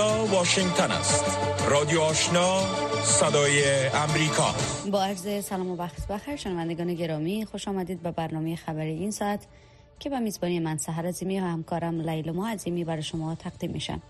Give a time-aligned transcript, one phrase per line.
[0.00, 1.38] واشنگتن است.
[1.68, 2.60] رادیو آشنا
[3.02, 4.54] صدای امریکا.
[4.92, 9.46] با عرض سلام و وقت بخیر شنوندگان گرامی خوش آمدید به برنامه خبری این ساعت
[9.98, 14.02] که به میزبانی من سهر عظیمی و همکارم لیلما عظیمی برای شما تقدیم میشم.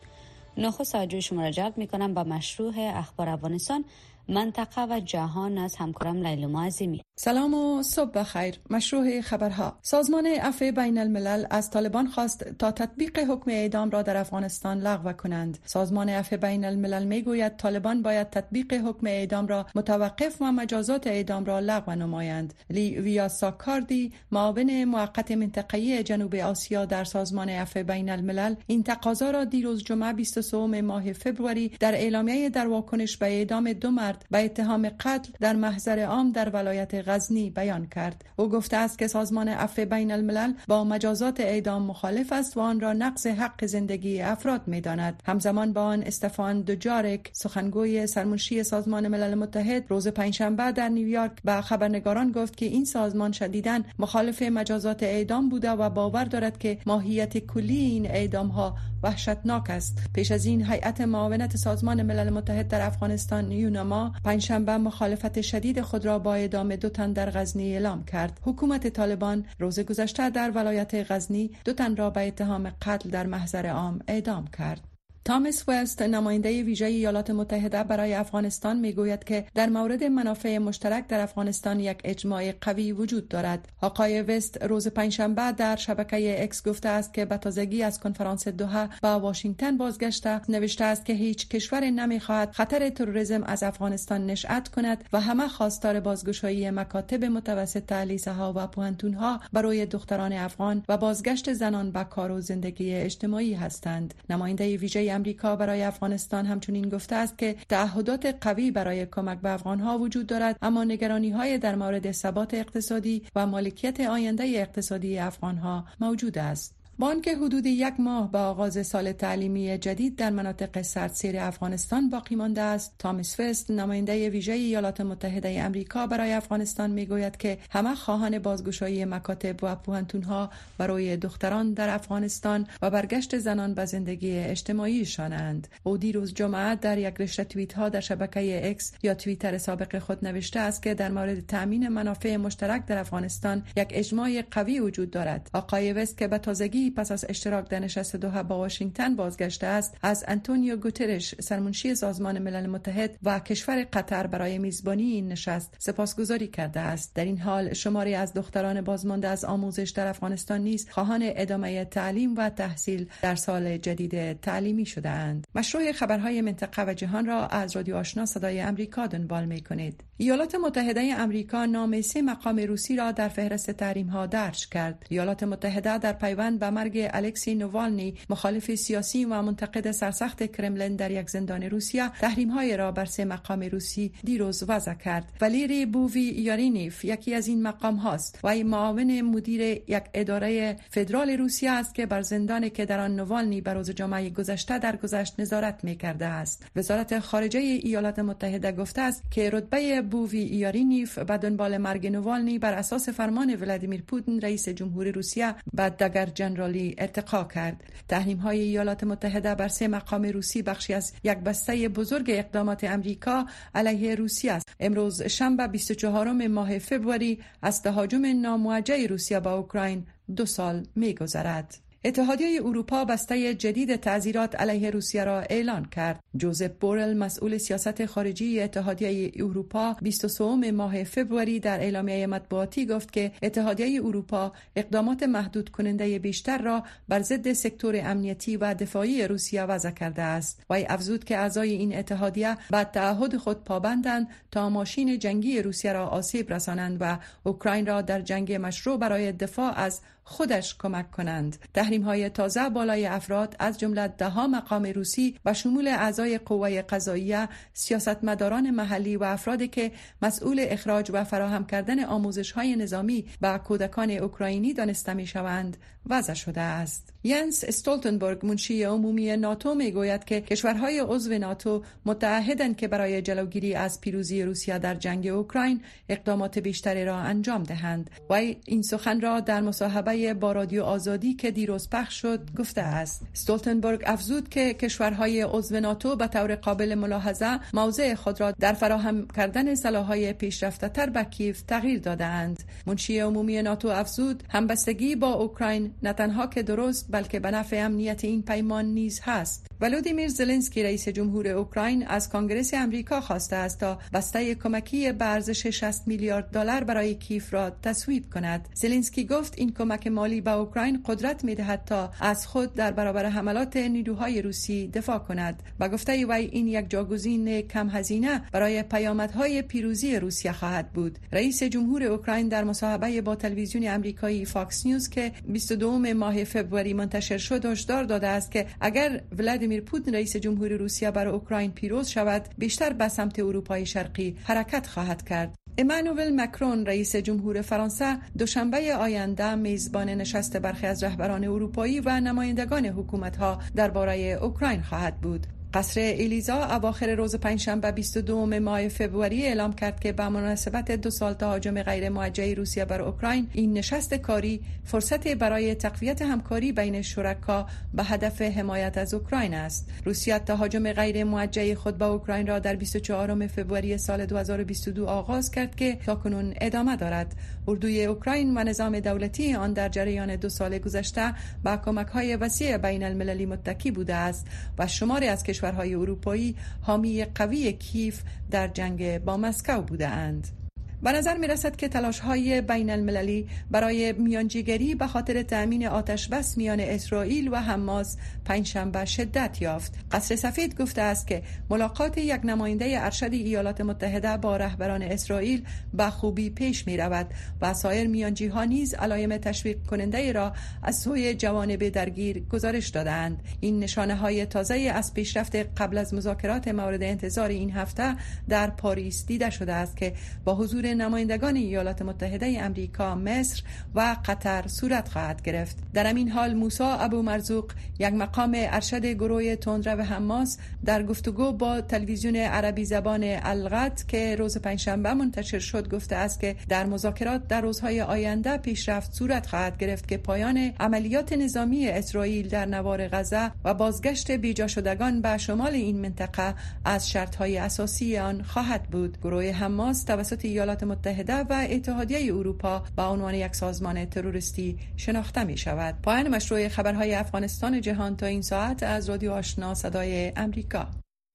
[0.56, 3.84] نخست توجه شما را جلب می‌کنم به مشروع اخبار افغانستان
[4.28, 7.02] منطقه و جهان از همکارم لیلما عظیمی.
[7.24, 8.54] سلام و صبح بخیر.
[8.70, 9.78] مشروع خبرها.
[9.82, 15.12] سازمان عفو بین الملل از طالبان خواست تا تطبیق حکم اعدام را در افغانستان لغو
[15.12, 15.58] کنند.
[15.64, 21.06] سازمان عفو بین الملل می گوید طالبان باید تطبیق حکم اعدام را متوقف و مجازات
[21.06, 22.54] اعدام را لغو نمایند.
[22.70, 29.30] لی ویا ساکاردی معاون موقت منطقه‌ای جنوب آسیا در سازمان عفو بین الملل این تقاضا
[29.30, 34.44] را دیروز جمعه 23 ماه فوریه در اعلامیه در واکنش به اعدام دو مرد به
[34.44, 38.24] اتهام قتل در محضر عام در ولایت غزنی بیان کرد.
[38.36, 42.80] او گفته است که سازمان عفو بین الملل با مجازات اعدام مخالف است و آن
[42.80, 49.08] را نقض حق زندگی افراد می داند همزمان با آن استفان دوجارک سخنگوی سرمنشی سازمان
[49.08, 55.02] ملل متحد روز پنجشنبه در نیویورک به خبرنگاران گفت که این سازمان شدیدا مخالف مجازات
[55.02, 59.98] اعدام بوده و باور دارد که ماهیت کلی این اعدام ها وحشتناک است.
[60.14, 66.04] پیش از این هیئت معاونت سازمان ملل متحد در افغانستان یوناما پنجشنبه مخالفت شدید خود
[66.04, 68.40] را با اعدام دو تن در غزنی اعلام کرد.
[68.42, 73.66] حکومت طالبان روز گذشته در ولایت غزنی دو تن را به اتهام قتل در محضر
[73.66, 74.91] عام اعدام کرد.
[75.24, 81.20] تامس وست نماینده ویژه ایالات متحده برای افغانستان می‌گوید که در مورد منافع مشترک در
[81.20, 83.68] افغانستان یک اجماع قوی وجود دارد.
[83.80, 88.88] آقای وست روز پنجشنبه در شبکه اکس گفته است که به تازگی از کنفرانس دوحه
[89.02, 95.04] به واشنگتن بازگشته نوشته است که هیچ کشور نمی‌خواهد خطر تروریسم از افغانستان نشأت کند
[95.12, 100.96] و همه خواستار بازگشایی مکاتب متوسط لیسه ها و پوهنتون ها برای دختران افغان و
[100.96, 104.14] بازگشت زنان به کار و زندگی اجتماعی هستند.
[104.30, 109.98] نماینده ویژه امریکا برای افغانستان همچنین گفته است که تعهدات قوی برای کمک به افغانها
[109.98, 116.38] وجود دارد اما نگرانی های در مورد ثبات اقتصادی و مالکیت آینده اقتصادی افغانها موجود
[116.38, 116.81] است.
[116.98, 122.60] بانک حدود یک ماه به آغاز سال تعلیمی جدید در مناطق سردسیر افغانستان باقی مانده
[122.60, 122.94] است.
[122.98, 129.56] تامس فست نماینده ویژه ایالات متحده امریکا برای افغانستان می‌گوید که همه خواهان بازگشایی مکاتب
[129.64, 136.34] و پوهنتونها برای دختران در افغانستان و برگشت زنان به زندگی اجتماعی شانند او دیروز
[136.34, 140.82] جمعه در یک رشته توییت ها در شبکه اکس یا توییتر سابق خود نوشته است
[140.82, 145.50] که در مورد تامین منافع مشترک در افغانستان یک اجماع قوی وجود دارد.
[145.52, 149.96] آقای وست که به تازگی پس از اشتراک در نشست دوحه به واشنگتن بازگشته است
[150.02, 156.48] از انتونیو گوترش سرمنشی سازمان ملل متحد و کشور قطر برای میزبانی این نشست سپاسگزاری
[156.48, 157.14] کرده است.
[157.14, 162.34] در این حال شماری از دختران بازمانده از آموزش در افغانستان نیز خواهان ادامه تعلیم
[162.36, 167.76] و تحصیل در سال جدید تعلیمی شده اند مشروح خبرهای منطقه و جهان را از
[167.76, 173.12] رادیو آشنا صدای امریکا دنبال می کنید ایالات متحده امریکا نام سه مقام روسی را
[173.12, 175.06] در فهرست تحریم ها درج کرد.
[175.08, 181.10] ایالات متحده در پیوند به مرگ الکسی نووالنی مخالف سیاسی و منتقد سرسخت کرملین در
[181.10, 185.32] یک زندان روسیه تحریم های را بر سه مقام روسی دیروز وضع کرد.
[185.40, 191.30] ولیری بووی یارینیف یکی از این مقام هاست و ای معاون مدیر یک اداره فدرال
[191.30, 195.40] روسیه است که بر زندانی که در آن نووالنی بر روز جمعه گذشته در گذشت
[195.40, 196.66] نظارت می کرده است.
[196.76, 202.72] وزارت خارجه ایالات متحده گفته است که رتبه بووی یارینیف به دنبال مرگ نووالنی بر
[202.72, 207.84] اساس فرمان ولادیمیر پوتین رئیس جمهوری روسیه به دگر جنرالی ارتقا کرد.
[208.08, 213.46] تحریم های ایالات متحده بر سه مقام روسی بخشی از یک بسته بزرگ اقدامات امریکا
[213.74, 214.68] علیه روسیه است.
[214.80, 220.06] امروز شنبه 24 ماه فوریه از تهاجم ناموجه روسیه به اوکراین
[220.36, 221.91] دو سال میگذرد.
[222.04, 226.20] اتحادیه اروپا بسته جدید تعذیرات علیه روسیه را اعلان کرد.
[226.36, 233.32] جوزپ بورل مسئول سیاست خارجی اتحادیه اروپا 23 ماه فوریه در اعلامیه مطبوعاتی گفت که
[233.42, 239.90] اتحادیه اروپا اقدامات محدود کننده بیشتر را بر ضد سکتور امنیتی و دفاعی روسیه وضع
[239.90, 240.62] کرده است.
[240.70, 246.06] وی افزود که اعضای این اتحادیه به تعهد خود پابندند تا ماشین جنگی روسیه را
[246.06, 251.58] آسیب رسانند و اوکراین را در جنگ مشروع برای دفاع از خودش کمک کنند.
[251.74, 257.48] تحریم های تازه بالای افراد از جمله ده مقام روسی و شمول اعضای قوه قضاییه
[257.72, 259.92] سیاستمداران محلی و افرادی که
[260.22, 265.76] مسئول اخراج و فراهم کردن آموزش های نظامی به کودکان اوکراینی دانسته می شوند
[266.06, 267.12] وضع شده است.
[267.24, 273.74] ینس استولتنبرگ منشی عمومی ناتو می گوید که کشورهای عضو ناتو متعهدند که برای جلوگیری
[273.74, 278.34] از پیروزی روسیه در جنگ اوکراین اقدامات بیشتری را انجام دهند و
[278.66, 283.22] این سخن را در مصاحبه با رادیو آزادی که دیروز پخش شد گفته است.
[283.34, 289.26] استولتنبرگ افزود که کشورهای عضو ناتو به طور قابل ملاحظه موضع خود را در فراهم
[289.26, 295.94] کردن سلاحهای پیشرفته تر به کیف تغییر دادند منشی عمومی ناتو افزود همبستگی با اوکراین
[296.02, 299.66] نه تنها که درست بلکه به نفع امنیت این پیمان نیز هست.
[299.82, 305.66] ولودیمیر زلنسکی رئیس جمهور اوکراین از کانگرس امریکا خواسته است تا بسته کمکی به ارزش
[305.66, 308.68] 60 میلیارد دلار برای کیف را تصویب کند.
[308.74, 313.26] زلنسکی گفت این کمک مالی به اوکراین قدرت می دهد تا از خود در برابر
[313.26, 315.62] حملات نیروهای روسی دفاع کند.
[315.80, 321.18] به گفته وی این یک جاگزین کم هزینه برای پیامدهای پیروزی روسیه خواهد بود.
[321.32, 327.38] رئیس جمهور اوکراین در مصاحبه با تلویزیون امریکایی فاکس نیوز که 22 ماه فوریه منتشر
[327.38, 332.48] شد هشدار داده است که اگر ولادیمیر پوتین رئیس جمهور روسیه بر اوکراین پیروز شود
[332.58, 339.54] بیشتر به سمت اروپای شرقی حرکت خواهد کرد امانوئل مکرون رئیس جمهور فرانسه دوشنبه آینده
[339.54, 345.46] میزبان نشست برخی از رهبران اروپایی و نمایندگان حکومتها درباره اوکراین خواهد بود.
[345.74, 351.34] قصر الیزا اواخر روز پنجشنبه 22 ماه فوریه اعلام کرد که به مناسبت دو سال
[351.34, 357.66] تهاجم غیر موجه روسیه بر اوکراین این نشست کاری فرصت برای تقویت همکاری بین شرکا
[357.94, 359.90] به هدف حمایت از اوکراین است.
[360.04, 365.76] روسیه تهاجم غیر موجه خود به اوکراین را در 24 فوریه سال 2022 آغاز کرد
[365.76, 367.36] که تاکنون ادامه دارد.
[367.68, 371.34] اردوی اوکراین و نظام دولتی آن در جریان دو سال گذشته
[371.64, 374.46] با کمک های وسیع بین المللی متکی بوده است
[374.78, 380.61] و شماری از کشورهای اروپایی حامی قوی کیف در جنگ با مسکو بوده اند.
[381.02, 386.28] به نظر می رسد که تلاش های بین المللی برای میانجیگری به خاطر تأمین آتش
[386.28, 389.94] بس میان اسرائیل و حماس پنجشنبه شدت یافت.
[390.12, 395.64] قصر سفید گفته است که ملاقات یک نماینده ارشد ایالات متحده با رهبران اسرائیل
[395.94, 397.26] به خوبی پیش می رود
[397.60, 400.52] و سایر میانجی ها نیز علایم تشویق کننده را
[400.82, 403.42] از سوی جوانب درگیر گزارش دادند.
[403.60, 408.16] این نشانه های تازه از پیشرفت قبل از مذاکرات مورد انتظار این هفته
[408.48, 410.14] در پاریس دیده شده است که
[410.44, 413.62] با حضور نمایندگان ایالات متحده امریکا، مصر
[413.94, 415.76] و قطر صورت خواهد گرفت.
[415.94, 421.80] در این حال موسی ابو مرزوق یک مقام ارشد گروه تندرو حماس در گفتگو با
[421.80, 427.60] تلویزیون عربی زبان الغت که روز پنجشنبه منتشر شد گفته است که در مذاکرات در
[427.60, 433.74] روزهای آینده پیشرفت صورت خواهد گرفت که پایان عملیات نظامی اسرائیل در نوار غزه و
[433.74, 436.54] بازگشت بیجا شدگان به شمال این منطقه
[436.84, 439.18] از شرطهای اساسی آن خواهد بود.
[439.22, 445.56] گروه حماس توسط ایالات متحده و اتحادیه اروپا به عنوان یک سازمان تروریستی شناخته می
[445.56, 445.94] شود.
[446.02, 450.86] پایان مشروع خبرهای افغانستان جهان تا این ساعت از رادیو آشنا صدای امریکا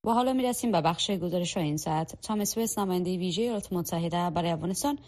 [0.06, 2.22] و حالا می رسیم به بخش گزارش این ساعت.
[2.22, 5.00] تامس ویس نماینده ویژه ایالات متحده برای افغانستان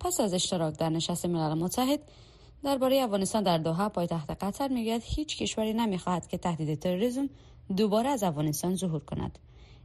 [0.00, 2.00] پس از اشتراک در نشست ملل متحد
[2.64, 7.28] درباره افغانستان در دوحه پایتخت قطر می‌گوید هیچ کشوری نمی‌خواهد که تهدید تروریسم
[7.76, 9.38] دوباره از افغانستان ظهور کند.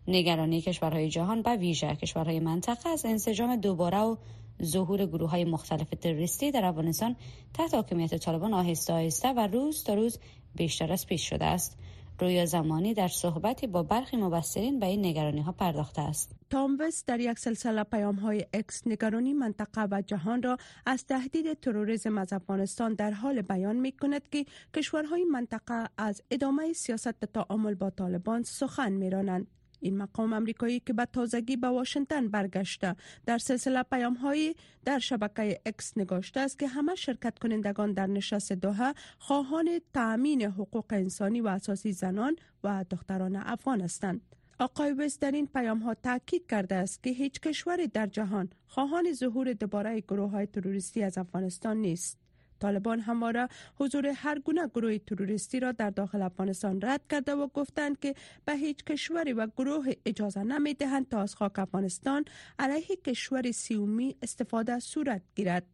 [0.08, 4.16] نگرانی کشورهای جهان و ویژه کشورهای منطقه از انسجام دوباره و
[4.64, 7.16] ظهور گروه های مختلف تروریستی در افغانستان
[7.54, 10.20] تحت حاکمیت طالبان آهسته آهسته و روز تا روز
[10.56, 11.78] بیشتر از پیش شده است
[12.22, 16.36] رویا زمانی در صحبتی با برخی مبصرین به این نگرانی ها پرداخته است.
[16.50, 16.78] تام
[17.08, 22.34] در یک سلسله پیام های اکس نگرانی منطقه و جهان را از تهدید تروریسم از
[22.34, 28.44] افغانستان در حال بیان می کند که کشورهای منطقه از ادامه سیاست تعامل با طالبان
[28.44, 29.48] سخن می رانند.
[29.82, 32.96] این مقام امریکایی که به تازگی به واشنگتن برگشته
[33.26, 38.54] در سلسله پیام های در شبکه اکس نگاشته است که همه شرکت کنندگان در نشست
[38.54, 44.22] دوحه خواهان تأمین حقوق انسانی و اساسی زنان و دختران افغان هستند.
[44.60, 49.14] آقای وست در این پیام ها تاکید کرده است که هیچ کشوری در جهان خواهان
[49.14, 52.18] ظهور دوباره گروه های تروریستی از افغانستان نیست.
[52.62, 58.00] طالبان همواره حضور هر گونه گروه تروریستی را در داخل افغانستان رد کرده و گفتند
[58.00, 58.14] که
[58.46, 62.26] به هیچ کشوری و گروه اجازه نمی دهند تا از خاک افغانستان
[62.60, 65.66] علیه کشور سیومی استفاده صورت گیرد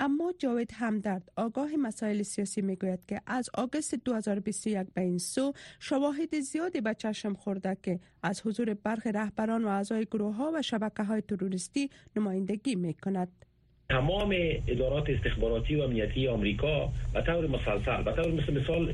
[0.00, 6.40] اما جاوید همدرد آگاه مسائل سیاسی می‌گوید که از آگوست 2021 به این سو شواهد
[6.40, 11.02] زیادی به چشم خورده که از حضور برخی رهبران و اعضای گروه ها و شبکه
[11.02, 13.45] های تروریستی نمایندگی می کند.
[13.88, 14.34] تمام
[14.68, 18.92] ادارات استخباراتی و امنیتی آمریکا به طور مسلسل به طور مثل مثال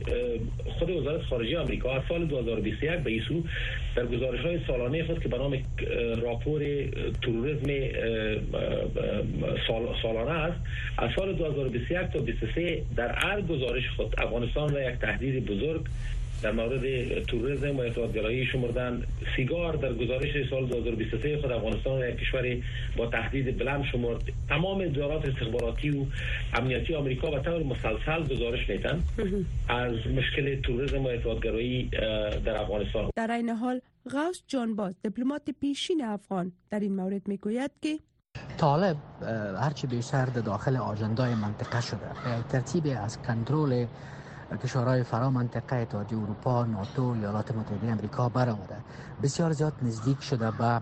[0.79, 3.43] خود وزارت خارجه آمریکا از سال 2021 به ایسو
[3.97, 5.59] در گزارش های سالانه خود که به نام
[6.23, 6.63] راپور
[7.23, 7.69] تروریسم
[9.67, 10.61] سال سالانه است
[10.99, 15.85] از سال 2021 تا 23 در هر گزارش خود افغانستان را یک تهدید بزرگ
[16.43, 19.03] در مورد توریسم و اقتصادگرایی شمردن
[19.37, 22.57] سیگار در گزارش سال 2023 خود افغانستان یک کشور
[22.97, 24.23] با تهدید بلند شمرد.
[24.49, 26.05] تمام ادارات استخباراتی و
[26.55, 29.03] امنیتی آمریکا و طور مسلسل گزارش میتن
[29.69, 31.89] از مشکل توریسم و اقتصادگرایی
[32.45, 33.11] در افغانستان.
[33.17, 33.81] در این حال
[34.11, 37.99] غوث جانباز دیپلمات پیشین افغان در این مورد می‌گوید که
[38.59, 38.97] طالب
[39.61, 41.99] هرچی بیشتر داخل آجندای منطقه شده
[42.53, 43.87] ترتیب از کنترل
[44.57, 48.77] کشورهای فرا منطقه اتحادیه اروپا ناتو ایالات متحده امریکا برآمده.
[49.23, 50.81] بسیار زیاد نزدیک شده به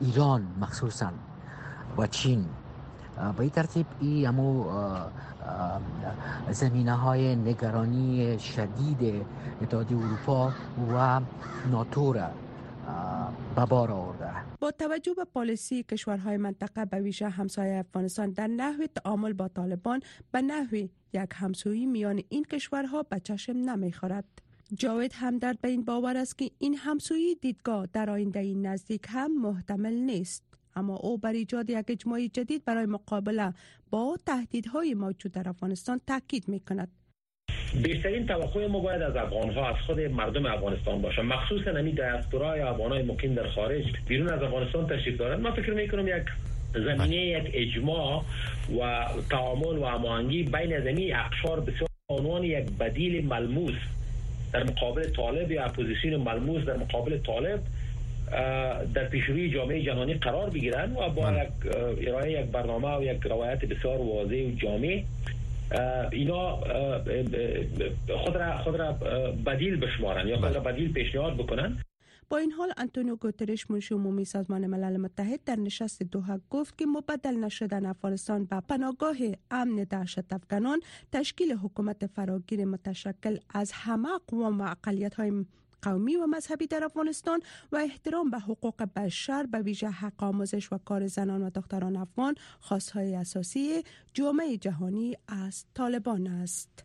[0.00, 1.10] ایران مخصوصا
[1.98, 2.46] و چین.
[3.36, 4.64] به این ترتیب ای امو
[6.50, 9.26] زمینه های نگرانی شدید
[9.62, 10.52] اتحادیه اروپا
[10.94, 11.20] و
[11.70, 12.28] ناتو را
[13.56, 14.30] به آورده.
[14.60, 20.00] با توجه به پالیسی کشورهای منطقه به ویژه همسایه افغانستان در نحو تعامل با طالبان
[20.32, 24.24] به نحو یک همسویی میان این کشورها به چشم نمی‌خورد.
[24.78, 29.40] جاوید همدرد به این باور است که این همسویی دیدگاه در آینده این نزدیک هم
[29.42, 30.42] محتمل نیست.
[30.76, 33.54] اما او بر ایجاد یک اجماعی جدید برای مقابله
[33.90, 36.88] با تهدیدهای موجود در افغانستان تاکید می کند
[37.82, 41.22] بیشترین توقع ما باید از افغان ها از خود مردم افغانستان باشه.
[41.22, 43.84] مخصوصا نمی دیاسپورا یا افغان های مقیم در خارج.
[44.08, 46.24] بیرون از افغانستان تشریف دارند ما فکر می کنم یک
[46.74, 48.24] زمینه یک اجماع
[48.80, 53.74] و تعامل و هماهنگی بین زمین اقشار بسیار عنوان یک بدیل ملموس
[54.52, 57.60] در مقابل طالب یا اپوزیسیون ملموس در مقابل طالب
[58.94, 61.42] در پیشروی جامعه جهانی قرار بگیرن و با بله.
[61.42, 65.02] یک ارائه یک برنامه و یک روایت بسیار واضح و جامع
[66.12, 66.56] اینا
[68.08, 68.92] خود را خود را
[69.46, 70.72] بدیل بشمارن یا خود را بله.
[70.72, 71.78] بدیل پیشنهاد بکنن
[72.28, 76.86] با این حال انتونیو گوترش منشی عمومی سازمان ملل متحد در نشست دوها گفت که
[76.86, 79.16] مبدل نشدن افغانستان به پناهگاه
[79.50, 80.80] امن دهشت افغانان
[81.12, 85.44] تشکیل حکومت فراگیر متشکل از همه اقوام و اقلیت های
[85.84, 87.40] قومی و مذهبی در افغانستان
[87.72, 92.34] و احترام به حقوق بشر به ویژه حق آموزش و کار زنان و دختران افغان
[92.60, 93.82] خواستهای اساسی
[94.14, 96.83] جامعه جهانی از طالبان است.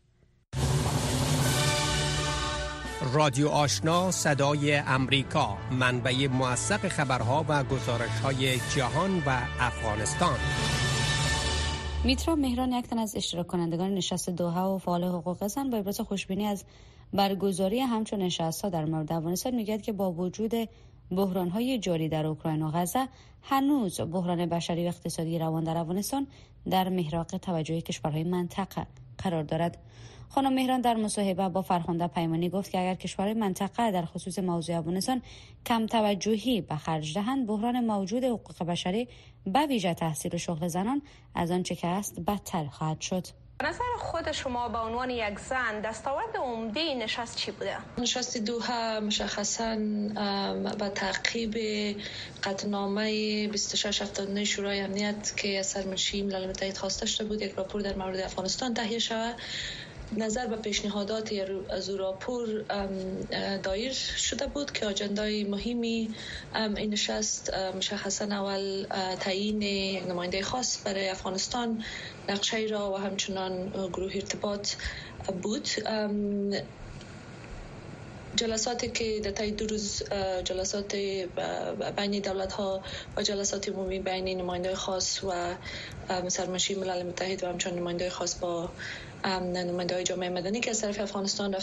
[3.02, 10.40] رادیو آشنا صدای امریکا منبع موثق خبرها و گزارش های جهان و افغانستان.
[12.04, 16.00] میترا مهران یک تن از اشتراک کنندگان نشست دوها و فعال حقوق زن با ابراز
[16.02, 16.64] خوشبینی از
[17.14, 20.54] برگزاری همچون نشست ها در مورد افغانستان می‌گوید که با وجود
[21.12, 23.08] بحران های جاری در اوکراین و غزه
[23.42, 26.28] هنوز بحران بشری و اقتصادی روان در افغانستان
[26.70, 28.88] در محراق توجه کشورهای منطقه
[29.18, 29.78] قرار دارد.
[30.30, 34.78] خانم مهران در مصاحبه با فرخنده پیمانی گفت که اگر کشورهای منطقه در خصوص موضوع
[34.78, 35.22] افغانستان
[35.66, 39.08] کم توجهی به خرج دهند بحران موجود حقوق بشری
[39.46, 41.02] به ویژه تحصیل و شغل زنان
[41.36, 43.28] از آنچه که است بدتر خواهد شد
[43.64, 49.78] نظر خود شما به عنوان یک زن دستاورد عمده نشست چی بوده؟ نشست دوها مشخصا
[50.80, 51.56] با تعقیب
[52.44, 57.96] قطنامه 2679 شورای امنیت که از سرمنشی ملل متحد خواسته شده بود یک راپور در
[57.96, 59.36] مورد افغانستان تهیه شود
[60.18, 61.34] نظر به پیشنهادات
[61.70, 62.66] از راپور
[63.64, 66.16] دایر شده بود که آجندای مهمی
[66.56, 68.86] این نشست مشخصا اول
[69.20, 69.64] تعیین
[70.08, 71.84] نماینده خاص برای افغانستان
[72.30, 74.70] نقشه را و همچنان گروه ارتباط
[75.42, 75.70] بود.
[78.36, 80.04] جلساتی که در تای دو روز
[80.44, 80.96] جلسات
[81.98, 82.84] بین دولت ها
[83.18, 85.56] و جلسات عمومی بین نماینده خاص و
[86.28, 88.70] سرمشی ملل متحد و همچنان نماینده خاص با
[89.26, 91.56] نماینده های جامعه مدنی که از طرف افغانستان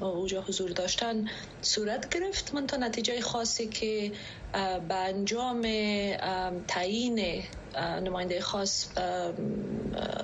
[0.00, 1.24] اوجا حضور داشتن
[1.62, 2.54] صورت گرفت.
[2.54, 4.12] من تا نتیجه خاصی که
[4.88, 5.62] به انجام
[6.68, 7.44] تعیین
[8.04, 8.86] نماینده خاص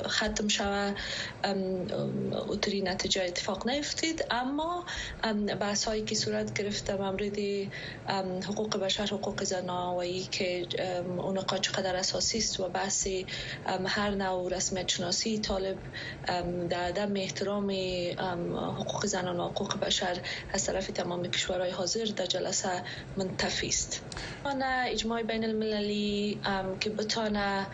[0.06, 0.94] ختم شوه.
[2.48, 4.24] اوتری نتیجه اتفاق نیفتید.
[4.30, 4.84] اما
[5.60, 7.38] بحث هایی که صورت گرفته مورد
[8.44, 10.66] حقوق بشر حقوق زنا و ای که
[11.18, 13.08] اون چقدر اساسی است و بحث
[13.86, 15.78] هر نوع رسمیت شناسی طالب
[16.70, 17.70] در عدم احترام
[18.80, 20.20] حقوق زنان و حقوق بشر
[20.52, 22.82] از طرف تمام کشورهای حاضر در جلسه
[23.16, 24.00] منتفی است.
[24.86, 26.40] اجماع بین المللی
[26.80, 27.66] که بتانه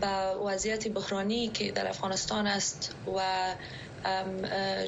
[0.00, 0.06] به
[0.46, 3.20] وضعیت بحرانی که در افغانستان است و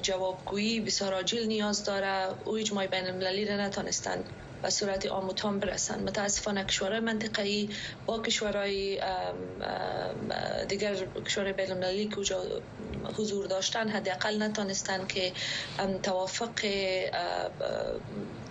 [0.02, 4.24] جوابگویی بسیار عاجل نیاز داره او اجماع بین المللی را نتانستند
[4.62, 7.68] به صورت آموتان برسند متاسفانه کشورهای منطقه‌ای
[8.06, 9.00] با کشورهای
[10.68, 10.94] دیگر
[11.26, 12.36] کشورهای بین المللی که
[13.18, 15.32] حضور داشتن حداقل نتانستند که
[16.02, 16.50] توافق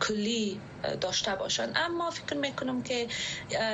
[0.01, 0.59] کلی
[1.01, 3.07] داشته باشند اما فکر می‌کنم که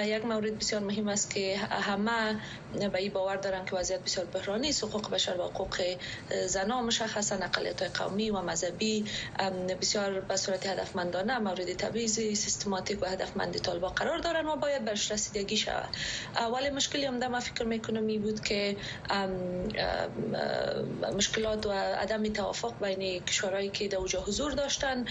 [0.03, 2.41] یک مورد بسیار مهم است که همه
[2.73, 4.83] به این باور دارن که وضعیت بسیار بحرانی است.
[4.83, 5.81] حقوق بشر و حقوق
[6.47, 9.05] زنان مشخصا اقلیت قومی و مذهبی
[9.81, 15.11] بسیار به صورت هدفمندانه مورد تبعیض سیستماتیک و هدفمند طالبان قرار دارن و باید برش
[15.11, 15.89] رسیدگی شود.
[16.53, 18.77] ولی مشکلی هم ما فکر می‌کنم بود که
[21.15, 25.05] مشکلات و عدم توافق بین کشورهایی که در حضور داشتن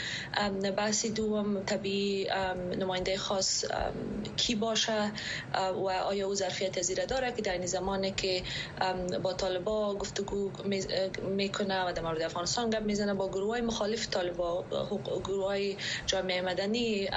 [0.77, 2.27] بحث دوم طبیعی
[2.79, 3.65] نماینده خاص
[4.37, 5.13] کی باشه
[5.55, 8.43] و آیا او ظرفیت زیره داره که در این زمانی که
[9.23, 10.51] با طالبا گفتگو
[11.23, 14.65] می‌کنه و در مورد افغانستان گپ می‌زنه با گروه های مخالف طالبا
[15.25, 15.77] گروه های
[16.07, 17.09] جامعه مدنی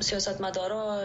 [0.00, 1.00] سیاست مدارا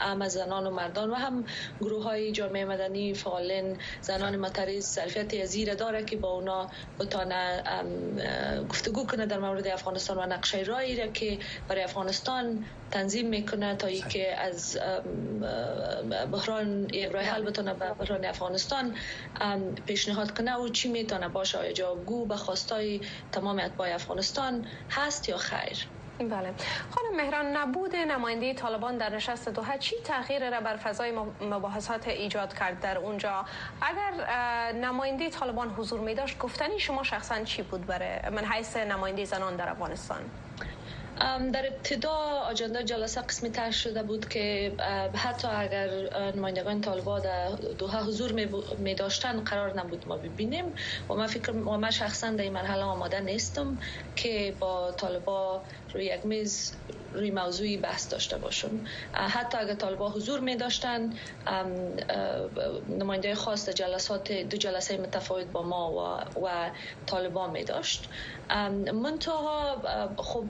[0.00, 1.44] هم زنان و مردان و هم
[1.80, 7.62] گروه های جامعه مدنی فعالین زنان معترض ظرفیت زیره داره که با اونا بتانه
[8.68, 13.86] گفتگو کنه در مورد افغانستان و نقشه رایی را که برای افغانستان تنظیم می‌کنه تا
[13.86, 14.78] ای که از
[16.32, 18.94] بحران راه حل بتونه به بحران افغانستان
[19.86, 23.00] پیشنهاد کنه و چی می‌تونه باشه جوابگو به خواستای
[23.32, 25.86] تمام اتباع افغانستان هست یا خیر.
[26.18, 26.54] بله.
[26.90, 32.54] خانم مهران نبود نماینده طالبان در نشست دوحه چی تغییر را بر فضای مباحثات ایجاد
[32.58, 33.44] کرد در اونجا؟
[33.82, 34.12] اگر
[34.72, 39.56] نماینده طالبان حضور می داشت گفتنی شما شخصا چی بود برای من حیث نماینده زنان
[39.56, 40.20] در افغانستان؟
[41.52, 42.10] در ابتدا
[42.50, 44.72] آجنده جلسه قسمی تر شده بود که
[45.14, 45.88] حتی اگر
[46.36, 48.32] نمایندگان طالبا در دوها حضور
[48.78, 50.64] می داشتن قرار نبود ما ببینیم.
[51.08, 53.78] و ما فکر و من شخصا در این مرحله آماده نیستم
[54.16, 55.62] که با طالبا
[55.96, 56.72] روی یک میز
[57.14, 58.80] روی موضوعی بحث داشته باشم.
[59.12, 61.12] حتی اگر طالبا حضور می داشتن
[62.88, 66.70] نماینده خاص جلسات دو جلسه متفاوت با ما و, و
[67.06, 68.08] طالبا می داشت
[68.92, 69.82] منتها
[70.16, 70.44] خب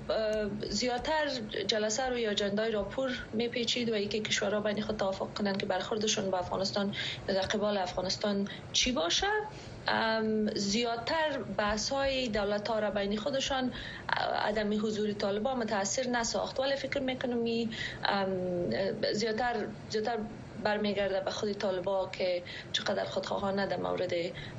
[0.69, 1.29] زیادتر
[1.67, 6.39] جلسه روی اجندای راپور میپیچید و یکی کشورها بین خود توافق کنند که برخوردشون با
[6.39, 6.95] افغانستان
[7.27, 9.27] در قبال افغانستان چی باشه.
[10.55, 13.73] زیادتر بحث های دولت ها را بین خودشان
[14.45, 16.61] عدم حضور طالبان متاثر نساخت.
[16.61, 17.71] ولی فکر می‌کنم
[19.13, 20.19] زیادتر زیادتر
[20.65, 24.13] برمیگرده به خود طالبا که چقدر خودخواهانه در مورد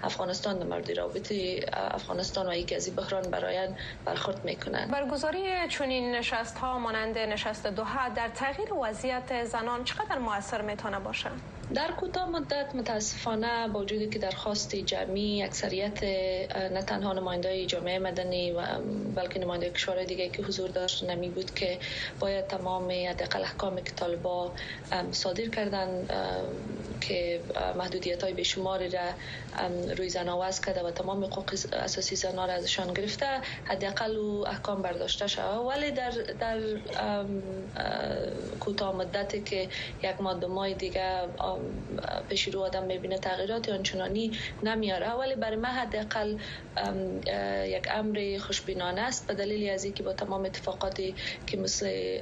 [0.04, 4.92] افغانستان در مورد رابطه افغانستان و یکی از بحران برایان برخورد می‌کنند.
[4.92, 11.30] برگزاری چنین نشست ها مانند نشست دوحه در تغییر وضعیت زنان چقدر موثر می‌تونه باشه؟
[11.74, 16.04] در کوتاه مدت متاسفانه با وجودی که درخواست جمعی اکثریت
[16.72, 18.62] نه تنها نماینده جامعه مدنی و
[19.16, 21.80] بلکه نماینده کشورهای دیگه که حضور داشت نمی بود که
[22.20, 24.52] باید تمام حداقل احکامی که طالبا
[25.12, 26.08] صادر کردن
[27.02, 27.42] که
[27.78, 29.10] محدودیت های بیشماری را
[29.98, 34.82] روی زن آواز کرده و تمام حقوق اساسی زنها را ازشان گرفته حداقل او احکام
[34.82, 36.60] برداشته شده ولی در در
[38.60, 39.70] کوتاه مدتی که
[40.04, 41.28] یک ماه دو ماه دیگه
[42.30, 44.32] پیش رو آدم می‌بینه تغییرات آنچنانی
[44.64, 45.12] نمیاره.
[45.12, 46.38] ولی برای من حداقل
[47.66, 49.28] یک امر خوشبینانه است.
[49.28, 51.16] به دلیل از اینکه با تمام اتفاقاتی
[51.48, 52.18] که مثل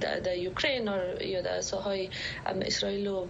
[0.00, 2.08] در یوکرین یا در ساهای
[2.46, 3.26] اسرائیل و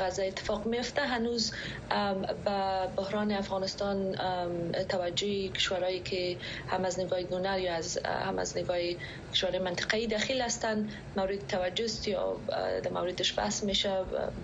[0.00, 1.52] غزه اتفاق میفته هنوز
[2.44, 4.16] به بحران افغانستان
[4.88, 6.36] توجه کشورهایی که
[6.68, 8.78] هم از نگاه دونر یا از هم از نگاه
[9.32, 12.36] کشور منطقه‌ای داخل هستند مورد توجه است یا
[12.82, 13.77] در موردش بحث میشه.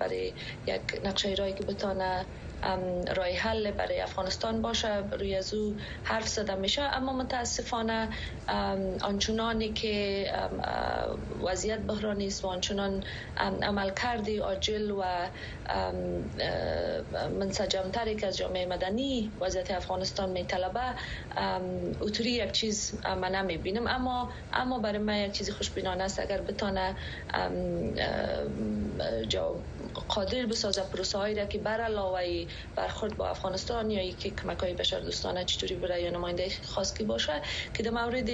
[0.01, 0.35] برای
[0.67, 2.27] یک نقشه رایی که بتانه.
[3.17, 6.83] رای حل برای افغانستان باشه روی از او حرف زده میشه.
[6.83, 8.09] اما متاسفانه
[9.03, 10.27] آنچنانی که
[11.45, 13.05] وضعیت بحرانی است و آنچنان
[13.63, 15.31] عمل کردی عاجل و
[17.41, 20.95] منسجمتری که از جامعه مدنی وضعیت افغانستان میطلبه
[22.01, 26.21] اوتوری یک چیز من نمی بینم اما اما برای من یک چیزی خوشبینانه است.
[26.21, 26.97] اگر بتانه
[30.09, 34.75] قادر بسازه پروسه هایی را که بر علاوه برخورد با افغانستان یا یکی کمک های
[34.75, 37.43] بشر دوستانه چطوری برای نماینده خاص که باشه
[37.75, 38.31] که در مورد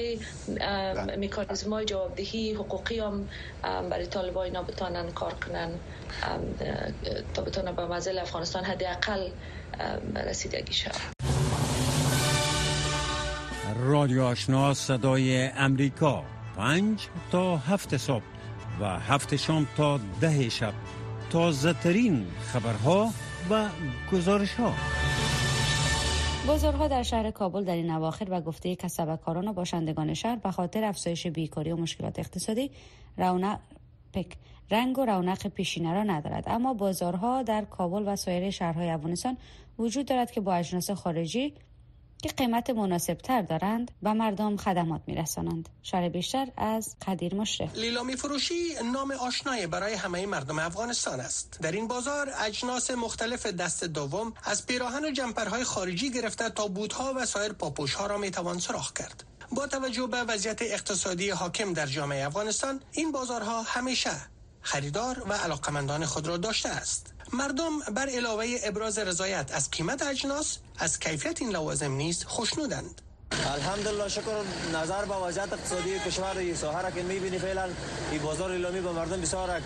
[1.19, 3.29] میکانیزم های جوابدهی حقوقی هم
[3.63, 5.71] برای طالبان اینا بتانن کار کنن
[7.35, 9.29] تا بتانن به مزل افغانستان حداقل
[10.27, 11.21] رسیدگی شد
[13.85, 16.25] رادیو آشنا صدای امریکا.
[16.57, 18.23] پنج تا هفت صبح
[18.81, 20.73] و هفت شام تا ده شب.
[21.31, 23.11] تازه ترین خبرها
[23.51, 23.69] و
[24.13, 24.75] گزارش ها
[26.47, 30.85] بازارها در شهر کابل در این اواخر و گفته کسبکاران و باشندگان شهر به خاطر
[30.85, 32.71] افزایش بیکاری و مشکلات اقتصادی
[33.17, 33.59] رونق
[34.71, 36.45] رنگ و رونق پیشینه را ندارد.
[36.47, 39.37] اما بازارها در کابل و سایر شهرهای افغانستان
[39.79, 41.55] وجود دارد که با اجناس خارجی
[42.21, 45.69] که قیمت مناسب تر دارند و مردم خدمات میرسانند.
[45.83, 47.75] شرح بیشتر از قدیر مشرف.
[47.75, 51.59] لیلامی فروشی نام آشنایی برای همه مردم افغانستان است.
[51.63, 57.15] در این بازار اجناس مختلف دست دوم از پیراهن و جمپرهای خارجی گرفته تا بوتها
[57.17, 59.25] و سایر پاپوشها را می‌توان سراغ کرد.
[59.53, 64.11] با توجه به وضعیت اقتصادی حاکم در جامعه افغانستان این بازارها همیشه
[64.63, 67.13] خریدار و علاقمندان خود را داشته است.
[67.33, 73.03] مردم بر علاوه ابراز رضایت از قیمت اجناس از کیفیت این لوازم نیز خوشنودند
[73.55, 74.43] الحمدلله شکر.
[74.75, 77.69] نظر به وضعیت اقتصادی کشور این ساحه را که می‌بینی فعلا.
[78.11, 79.61] این بازار ایلامی به مردم بسیار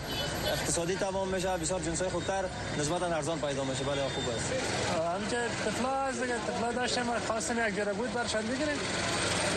[0.53, 2.43] اقتصادی تمام میشه بسیار جنسای خوبتر
[2.79, 3.83] نسبتا ارزان پیدا میشه.
[3.83, 4.51] بله خوب است.
[5.15, 8.79] همچه طفلا از دیگه طفلا داشتیم خواستم یک جره بود برشان بگیریم.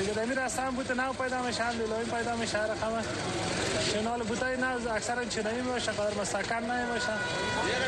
[0.01, 3.05] دیگه دمی رستم بود نو پیدا میشه هم لیلامی پیدا میشه رقم
[3.93, 7.13] چنال بودای نه اکثرا چنایی میشه قدر مستقل نمیشه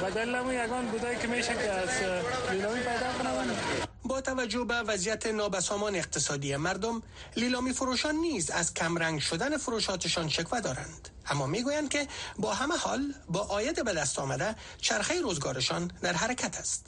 [0.02, 1.88] و دلمو یگان بودایی که میشه که از
[2.50, 2.68] پیدا
[3.18, 3.89] کنم.
[4.10, 7.02] با توجه به وضعیت نابسامان اقتصادی مردم
[7.36, 11.08] لیلامی فروشان نیز از کمرنگ شدن فروشاتشان شکوه دارند.
[11.30, 12.06] اما می‌گویند که
[12.38, 16.86] با همه حال با آید به دست آمده چرخه روزگارشان در حرکت است.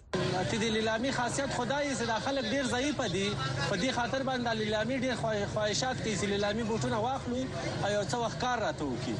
[0.51, 3.37] دی لیلامی خاصیت خدای است داخل ډیر ضعیف دی.
[3.71, 5.15] په خاطر باندې لیلامی ډیر
[5.55, 7.47] خواهشات کوي چې لیلامی بوټونه واخلو
[7.85, 9.15] او څه وخت کار راته وکړي.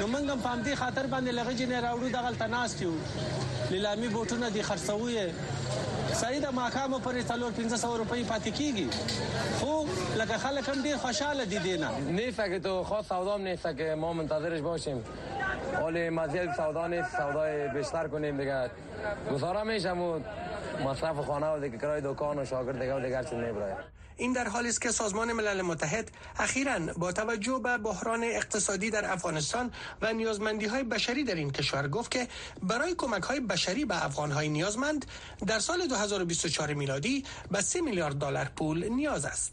[0.00, 2.94] نو موږ په دې خاطر باندې لغه جن راوړو دغه تناستیو
[3.70, 5.32] لیلامی بوټونه دی خرڅوي.
[6.14, 8.88] صحیح د ماکامو پرې تلور 1500 روپۍ پاتې کیږي.
[9.60, 9.86] خو
[10.20, 14.12] لکه خلک هم ډیر خوشاله دي دینه نیست که تو خاص سودا نیست که ما
[14.12, 15.04] منتظرش باشیم.
[15.80, 18.70] حال مزید سودا نیست سودای بیشتر کنیم دیگه.
[19.32, 20.20] گزاره میشم و
[20.84, 23.76] مصرف خانه و دیگه کرای دکان و شاگرد دیگه و دیگر چیز نمیبره
[24.16, 29.12] این در حالی است که سازمان ملل متحد اخیرا با توجه به بحران اقتصادی در
[29.12, 32.28] افغانستان و نیازمندی های بشری در این کشور گفت که
[32.62, 35.06] برای کمک های بشری به افغان های نیازمند
[35.46, 39.52] در سال 2024 میلادی به 3 میلیارد دلار پول نیاز است.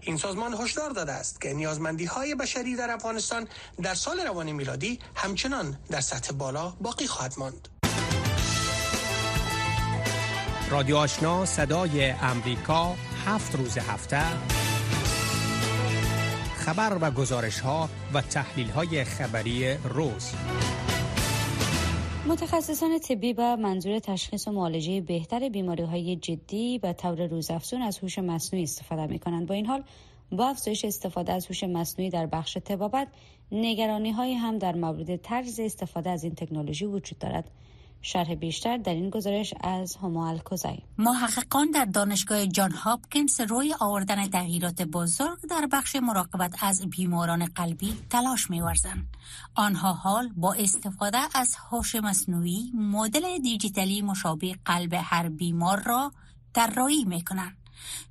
[0.00, 3.48] این سازمان هشدار داده است که نیازمندی های بشری در افغانستان
[3.82, 7.68] در سال روان میلادی همچنان در سطح بالا باقی خواهد ماند.
[10.70, 14.22] رادیو آشنا صدای امریکا هفت روز هفته.
[16.56, 20.34] خبر و گزارش ها و تحلیل های خبری روز.
[22.26, 27.98] متخصصان طبی به منظور تشخیص و معالجه بهتر بیماری های جدی به طور روزافزون از
[27.98, 29.84] هوش مصنوعی استفاده می کنند با این حال
[30.32, 33.08] با افزایش استفاده از هوش مصنوعی در بخش تبابت
[33.52, 37.50] نگرانی های هم در مورد طرز استفاده از این تکنولوژی وجود دارد.
[38.02, 44.26] شرح بیشتر در این گزارش از هما الکوزای محققان در دانشگاه جان هاپکینز روی آوردن
[44.26, 49.06] تغییرات بزرگ در بخش مراقبت از بیماران قلبی تلاش می‌ورزند.
[49.54, 56.12] آنها حال با استفاده از هوش مصنوعی مدل دیجیتالی مشابه قلب هر بیمار را
[56.52, 57.56] طراحی می‌کنند.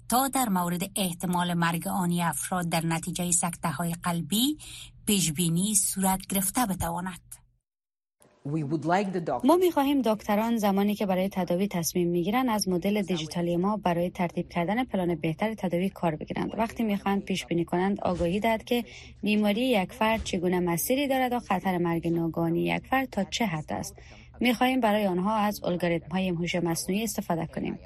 [0.10, 4.58] تا در مورد احتمال مرگ آنی افراد در نتیجه سکته های قلبی
[5.06, 7.39] پیشبینی صورت گرفته بتواند.
[9.44, 13.78] ما می خواهیم دکتران زمانی که برای تداوی تصمیم می گیرند از مدل دیجیتالی ما
[13.78, 16.52] برای ترتیب کردن پلان بهتر تداوی کار بگیرند.
[16.58, 18.84] وقتی می خواهند پیش بینی کنند آگاهی دهد که
[19.22, 23.74] بیماری یک فرد چگونه مسیری دارد و خطر مرگ ناگهانی یک فرد تا چه حد
[23.74, 23.96] است.
[24.40, 27.80] می خواهیم برای آنها از الگوریتم های هوش مصنوعی استفاده کنیم.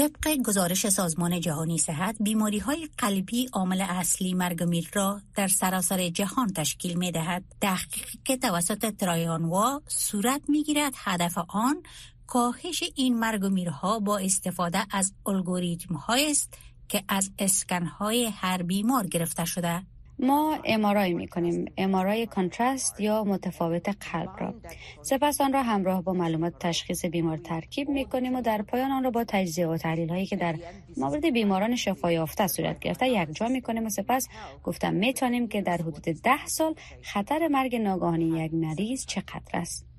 [0.00, 6.08] طبق گزارش سازمان جهانی صحت بیماری های قلبی عامل اصلی مرگ میر را در سراسر
[6.08, 11.82] جهان تشکیل می دهد تحقیق که توسط ترایانوا صورت می گیرد هدف آن
[12.26, 16.54] کاهش این مرگ میرها با استفاده از الگوریتم است
[16.88, 19.82] که از اسکن های هر بیمار گرفته شده.
[20.22, 24.54] ما MRI می کنیم MRI contrast یا متفاوت قلب را.
[25.02, 29.04] سپس آن را همراه با معلومات تشخیص بیمار ترکیب می کنیم و در پایان آن
[29.04, 30.56] را با تجزیه و تحلیل هایی که در
[30.96, 34.28] مورد بیماران شفا یافته صورت گرفته یکجا می کنیم و سپس
[34.62, 39.90] گفته می توانیم که در حدود ده سال خطر مرگ ناگهانی یک مریض چقدر است.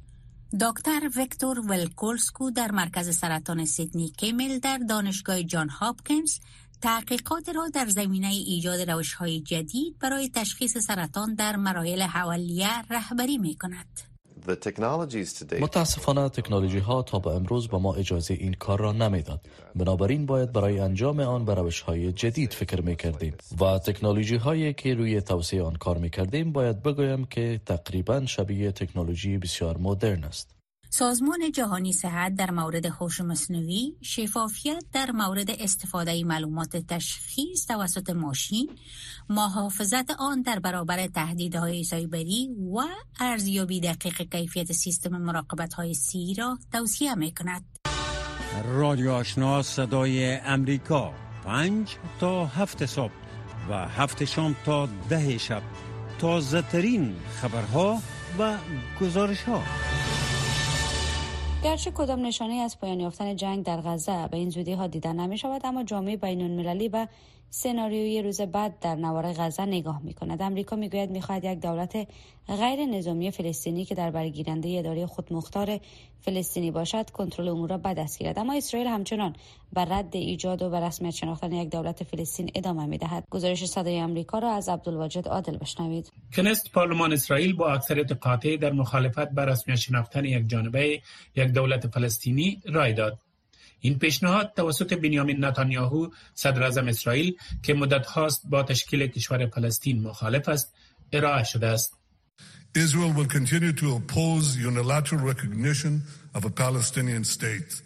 [0.60, 6.40] دکتر ویکتور ولکولسکو در مرکز سرطان سیدنی کیمل در دانشگاه جان هاپکینز
[6.82, 13.38] تحقیقات را در زمینه ایجاد روش های جدید برای تشخیص سرطان در مراحل حوالیه رهبری
[13.38, 14.12] می کند.
[15.62, 20.52] متاسفانه تکنولوژی ها تا به امروز به ما اجازه این کار را نمی‌داد بنابراین باید
[20.52, 25.22] برای انجام آن به روش های جدید فکر می کردیم و تکنولوژی هایی که روی
[25.22, 30.61] توسعه آن کار می کردیم باید بگویم که تقریبا شبیه تکنولوژی بسیار مدرن است
[30.94, 38.70] سازمان جهانی صحت در مورد هوش مصنوعی شفافیت در مورد استفاده معلومات تشخیص توسط ماشین
[39.30, 42.82] محافظت آن در برابر تهدیدهای سایبری و
[43.20, 47.66] ارزیابی دقیق کیفیت سیستم مراقبت های سی را توصیه می کند.
[48.66, 51.14] رادیو آشنا صدای امریکا
[51.46, 53.14] پنج تا هفت صبح
[53.70, 55.62] و هفت شام تا ده شب
[56.20, 58.02] تازه ترین خبرها
[58.40, 58.58] و
[59.02, 59.64] گزارش ها
[61.64, 65.38] گرچه کدام نشانه از پایان یافتن جنگ در غزه به این زودی ها دیدن نمی
[65.38, 67.08] شود اما جامعه بین المللی و
[67.54, 72.08] سناریوی روز بعد در نوار غزه نگاه می کند امریکا می گوید می یک دولت
[72.48, 75.80] غیر نظامی فلسطینی که در برگیرنده اداره خود مختار
[76.22, 78.40] فلسطینی باشد کنترل امور را به دست گیرد.
[78.40, 79.36] اما اسرائیل همچنان
[79.74, 84.02] بر رد ایجاد و به رسمیت شناختن یک دولت فلسطین ادامه می دهد گزارش صدای
[84.02, 86.12] آمریکا را از عبدالواجد عادل بشنوید.
[86.36, 91.02] کنست پارلمان اسرائیل با اکثریت قاطع در مخالفت بر رسمیت شناختن یک جانبه
[91.36, 93.18] یک دولت فلسطینی رای داد.
[93.82, 100.04] این پیشنهاد توسط بنیامین نتانیاهو صدر اعظم اسرائیل که مدت هاست با تشکیل کشور فلسطین
[100.04, 100.74] مخالف است
[101.12, 101.94] ارائه شده است.
[102.78, 105.94] Israel will continue to oppose unilateral recognition
[106.36, 107.84] of a Palestinian state.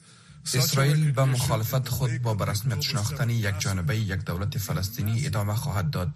[0.54, 6.10] اسرائیل به مخالفت خود با برسمیت شناختن یک جانبه یک دولت فلسطینی ادامه خواهد داد.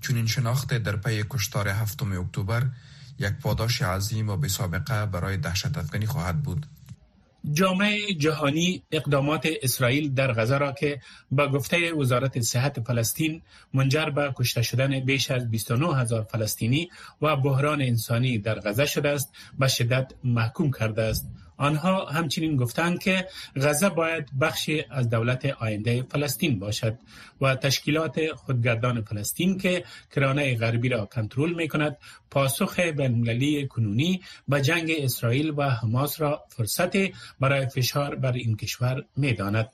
[0.00, 2.66] چون این شناخت در پی کشتار هفتم اکتبر
[3.18, 6.66] یک پاداش عظیم و بی سابقه برای دهشت افغانی خواهد بود.
[7.52, 13.42] جامعه جهانی اقدامات اسرائیل در غزه را که با گفته وزارت صحت فلسطین
[13.74, 16.88] منجر به کشته شدن بیش از 29 هزار فلسطینی
[17.22, 21.28] و بحران انسانی در غزه شده است به شدت محکوم کرده است.
[21.58, 26.98] آنها همچنین گفتند که غزه باید بخشی از دولت آینده فلسطین باشد
[27.40, 31.96] و تشکیلات خودگردان فلسطین که کرانه غربی را کنترل می کند
[32.30, 36.96] پاسخ بینالمللی کنونی به جنگ اسرائیل و حماس را فرصت
[37.40, 39.68] برای فشار بر این کشور می داند.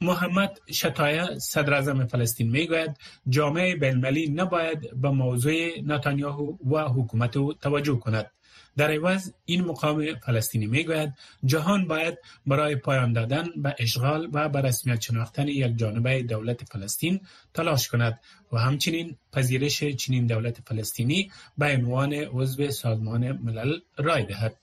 [0.00, 2.96] محمد شتایه صدر اعظم فلسطین می گوید
[3.28, 8.30] جامعه بینالمللی نباید به موضوع نتانیاهو و حکومت توجه کند
[8.76, 11.12] در عوض این مقام فلسطینی می‌گوید
[11.44, 17.20] جهان باید برای پایان دادن به اشغال و به رسمیت شناختن یک جانبه دولت فلسطین
[17.54, 18.20] تلاش کند
[18.52, 24.56] و همچنین پذیرش چنین دولت فلسطینی به عنوان عضو سازمان ملل رای دهد.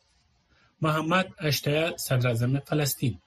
[0.81, 3.19] محمد اشتیا صدر فلسطین.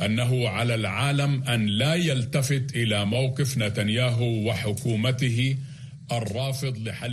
[0.00, 5.56] انه على العالم ان لا يلتفت الى موقف نتنياهو وحكومته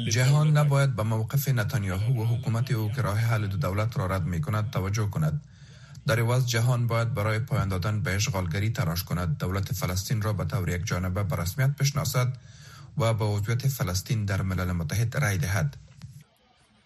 [0.09, 4.25] جهان نباید به موقف نتانیاهو و حکومت او که راه حل دو دولت را رد
[4.25, 5.41] می کند توجه کند.
[6.07, 9.37] در عوض جهان باید برای پایان دادن به اشغالگری تلاش کند.
[9.37, 12.37] دولت فلسطین را به طور یک جانبه به رسمیت بشناسد
[12.97, 15.77] و به عضویت فلسطین در ملل متحد رای دهد.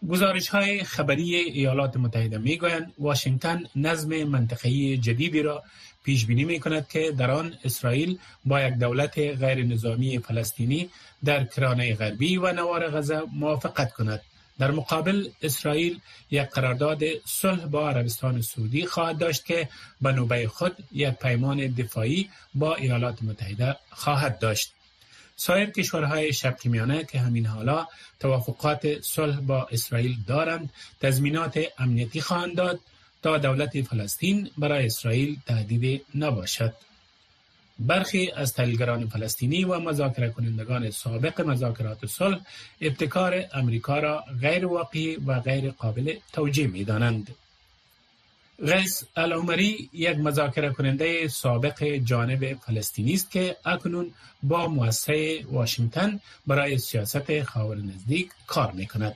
[0.09, 5.63] گزارش های خبری ایالات متحده می گویند واشنگتن نظم منطقه‌ای جدیدی را
[6.03, 10.89] پیش بینی می کند که در آن اسرائیل با یک دولت غیر نظامی فلسطینی
[11.25, 14.21] در کرانه غربی و نوار غزه موافقت کند.
[14.59, 15.99] در مقابل اسرائیل
[16.31, 19.69] یک قرارداد صلح با عربستان سعودی خواهد داشت که
[20.01, 24.73] به نوبه خود یک پیمان دفاعی با ایالات متحده خواهد داشت.
[25.39, 27.87] سایر کشورهای شرقی میانه که همین حالا
[28.19, 30.69] توافقات صلح با اسرائیل دارند
[31.01, 32.79] تضمینات امنیتی خواهند داد
[33.21, 36.73] تا دولت فلسطین برای اسرائیل تهدید نباشد
[37.79, 42.39] برخی از تحلیلگران فلسطینی و مذاکره کنندگان سابق مذاکرات صلح
[42.81, 47.35] ابتکار امریکا را غیر واقعی و غیر قابل توجیه می دانند.
[48.65, 54.11] غیس العمری یک مذاکره کننده سابق جانب فلسطینی است که اکنون
[54.43, 59.15] با مؤسسه واشنگتن برای سیاست خاور نزدیک کار می کند.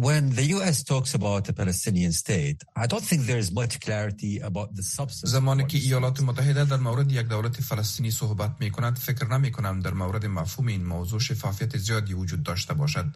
[0.00, 4.38] When the US talks about a Palestinian state, I don't think there is much clarity
[4.38, 5.30] about the substance.
[5.30, 9.80] زمانی که ایالات متحده در مورد یک دولت فلسطینی صحبت می کند فکر نمی کنم
[9.80, 13.06] در مورد مفهوم این موضوع شفافیت زیادی وجود داشته باشد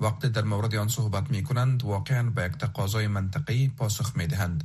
[0.00, 4.64] وقتی در مورد آن صحبت می کنند واقعا به یک تقاضای منطقی پاسخ می دهند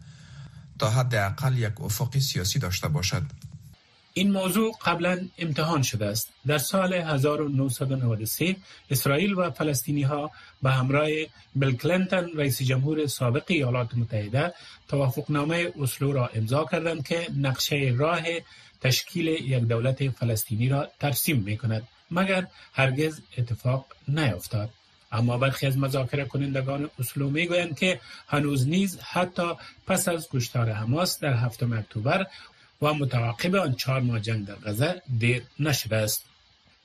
[0.80, 3.24] تا حداقل یک افق سیاسی داشته باشد
[4.14, 6.30] این موضوع قبلا امتحان شده است.
[6.48, 8.56] در سال 1993
[8.90, 10.32] اسرائیل و فلسطینی ها
[10.64, 11.08] به همراه
[11.56, 14.54] بل کلینتون رئیس جمهور سابق ایالات متحده
[14.88, 18.22] توافقنامه اسلو را امضا کردند که نقشه راه
[18.82, 24.70] تشکیل یک دولت فلسطینی را ترسیم می کند مگر هرگز اتفاق نیفتاد.
[25.12, 29.54] اما برخی از مذاکره کنندگان اسلو می گویند که هنوز نیز حتی
[29.88, 32.26] پس از کشتار حماس در هفتم اکتبر
[32.82, 36.26] و متعاقب آن چهار ماه جنگ در غزه دیر نشده است.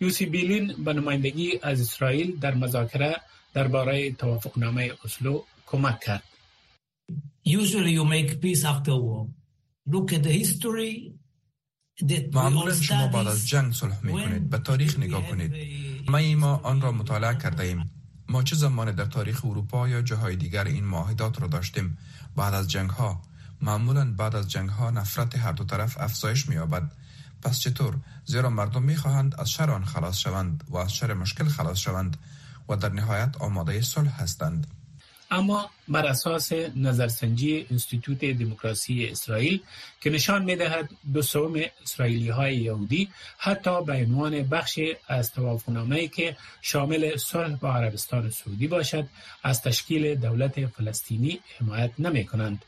[0.01, 3.17] یوسی بیلین به نمایندگی از اسرائیل در مذاکره
[3.55, 6.23] درباره توافقنامه اسلو کمک کرد.
[7.47, 9.27] Usually you make peace after war.
[9.93, 11.12] Look at the history
[12.33, 15.53] معمولا شما بعد از جنگ صلح می کنید به تاریخ نگاه کنید.
[16.11, 17.95] ما ما آن را مطالعه کرده ایم.
[18.29, 21.99] ما چه زمان در تاریخ اروپا یا جاهای دیگر این معاهدات را داشتیم؟
[22.37, 23.23] بعد از جنگ ها
[23.62, 26.57] معمولا بعد از جنگ ها نفرت هر دو طرف افزایش می
[27.43, 31.49] پس چطور؟ زیرا مردم می خواهند از شر آن خلاص شوند و از شر مشکل
[31.49, 32.17] خلاص شوند
[32.69, 34.67] و در نهایت آماده صلح هستند.
[35.31, 39.61] اما بر اساس نظرسنجی انستیتوت دموکراسی اسرائیل
[40.01, 43.09] که نشان می دهد دو سوم اسرائیلی های یهودی
[43.39, 49.07] حتی به عنوان بخشی از توافقنامه که شامل صلح با عربستان سعودی باشد
[49.43, 52.65] از تشکیل دولت فلسطینی حمایت نمی کنند.